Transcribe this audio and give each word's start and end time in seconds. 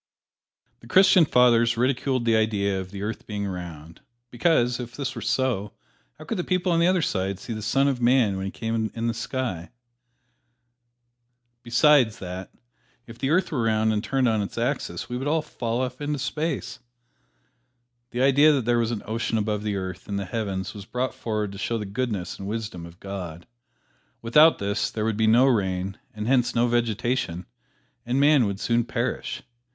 The 0.79 0.87
Christian 0.87 1.25
Fathers 1.25 1.77
ridiculed 1.77 2.25
the 2.25 2.35
idea 2.35 2.81
of 2.81 2.89
the 2.89 3.03
earth 3.03 3.27
being 3.27 3.45
round, 3.45 4.01
because, 4.31 4.79
if 4.79 4.95
this 4.95 5.13
were 5.13 5.21
so, 5.21 5.73
how 6.17 6.25
could 6.25 6.39
the 6.39 6.43
people 6.43 6.71
on 6.71 6.79
the 6.79 6.87
other 6.87 7.03
side 7.03 7.37
see 7.37 7.53
the 7.53 7.61
Son 7.61 7.87
of 7.87 8.01
Man 8.01 8.35
when 8.35 8.45
He 8.47 8.51
came 8.51 8.89
in 8.95 9.05
the 9.05 9.13
sky? 9.13 9.69
Besides 11.61 12.17
that, 12.17 12.51
if 13.05 13.19
the 13.19 13.29
earth 13.29 13.51
were 13.51 13.61
round 13.61 13.93
and 13.93 14.03
turned 14.03 14.27
on 14.27 14.41
its 14.41 14.57
axis, 14.57 15.07
we 15.07 15.17
would 15.17 15.27
all 15.27 15.43
fall 15.43 15.81
off 15.81 16.01
into 16.01 16.17
space. 16.17 16.79
The 18.09 18.23
idea 18.23 18.51
that 18.53 18.65
there 18.65 18.79
was 18.79 18.89
an 18.89 19.03
ocean 19.05 19.37
above 19.37 19.61
the 19.61 19.75
earth, 19.75 20.09
in 20.09 20.15
the 20.17 20.25
heavens, 20.25 20.73
was 20.73 20.85
brought 20.85 21.13
forward 21.13 21.51
to 21.51 21.59
show 21.59 21.77
the 21.77 21.85
goodness 21.85 22.39
and 22.39 22.47
wisdom 22.47 22.87
of 22.87 22.99
God. 22.99 23.45
Without 24.23 24.57
this 24.57 24.89
there 24.89 25.05
would 25.05 25.15
be 25.15 25.27
no 25.27 25.45
rain 25.45 25.99
and 26.11 26.25
hence 26.25 26.55
no 26.55 26.67
vegetation, 26.67 27.45
and 28.03 28.19
man 28.19 28.47
would 28.47 28.59
soon 28.59 28.83
perish. 28.83 29.43